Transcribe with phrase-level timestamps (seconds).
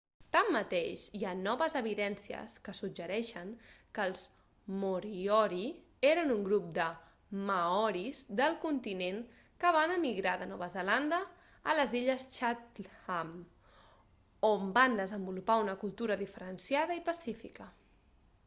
[0.33, 3.51] tanmateix hi ha noves evidències que suggereixen
[3.97, 4.23] que els
[4.83, 5.67] moriori
[6.13, 6.87] eren un grup de
[7.51, 9.21] maoris del continent
[9.65, 11.21] que van emigrar de nova zelanda
[11.73, 13.33] a les illes chatham
[14.53, 17.73] on van desenvolupar una cultura diferenciada i pacífica